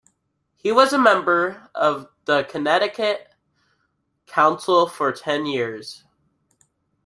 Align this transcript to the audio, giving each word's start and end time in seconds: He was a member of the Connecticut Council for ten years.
He 0.57 0.71
was 0.71 0.93
a 0.93 0.97
member 0.97 1.69
of 1.75 2.07
the 2.25 2.41
Connecticut 2.45 3.35
Council 4.25 4.87
for 4.87 5.11
ten 5.11 5.45
years. 5.45 6.05